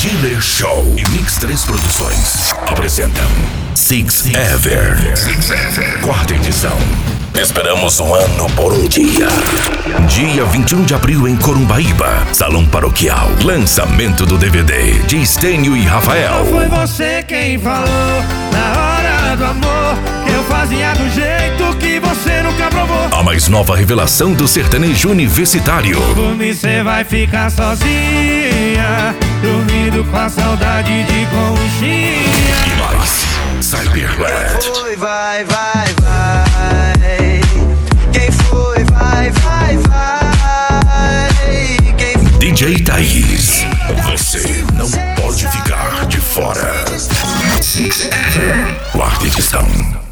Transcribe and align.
Dealer 0.00 0.40
Show 0.40 0.94
e 0.96 1.10
Mix 1.10 1.38
3 1.38 1.64
Produções 1.64 2.54
apresentam 2.68 3.26
Six 3.74 4.26
Ever. 4.26 5.16
Six 5.16 5.50
Ever. 5.50 6.00
Quarta 6.02 6.34
edição. 6.34 6.78
Esperamos 7.34 7.98
um 7.98 8.14
ano 8.14 8.48
por 8.50 8.72
um 8.72 8.86
dia. 8.86 9.26
Dia 10.08 10.44
21 10.44 10.84
de 10.84 10.94
abril 10.94 11.26
em 11.26 11.36
Corumbaíba, 11.36 12.24
Salão 12.32 12.64
Paroquial. 12.64 13.28
Lançamento 13.42 14.24
do 14.24 14.38
DVD 14.38 15.00
de 15.00 15.20
Estênio 15.20 15.76
e 15.76 15.82
Rafael. 15.82 16.46
Foi 16.46 16.68
você 16.68 17.24
quem 17.24 17.58
falou 17.58 18.22
na 18.52 18.80
hora 18.80 19.36
do 19.36 19.44
amor 19.46 19.98
que 20.24 20.32
eu 20.32 20.44
fazia 20.44 20.92
do 20.94 21.08
jeito 21.10 21.76
que 21.78 21.98
você 21.98 22.40
nunca 22.42 22.68
provou. 22.70 23.08
A 23.10 23.22
mais 23.22 23.48
nova 23.48 23.76
revelação 23.76 24.32
do 24.32 24.46
sertanejo 24.46 25.10
universitário. 25.10 26.00
Por 26.14 26.36
mim 26.36 26.52
você 26.52 26.84
vai 26.84 27.02
ficar 27.02 27.50
sozinha, 27.50 29.14
com 29.40 29.77
a 30.28 30.30
saudade 30.30 31.04
de 31.04 31.26
conchinha. 31.26 32.20
E 32.66 32.96
mais, 32.96 33.24
Cyberland. 33.64 34.62
Foi, 34.74 34.94
vai, 34.96 35.42
vai, 35.44 35.86
vai. 36.02 37.40
Quem 38.12 38.30
foi, 38.30 38.84
vai, 38.84 39.30
vai, 39.30 39.78
vai. 39.78 41.28
Quem 41.96 42.12
foi? 42.12 42.38
DJ 42.38 42.78
Thaís. 42.80 43.64
Você 44.10 44.64
não 44.74 44.90
pode 45.16 45.48
ficar 45.48 46.04
de 46.06 46.18
fora. 46.18 46.84
Quarta 48.92 49.26
edição. 49.26 50.07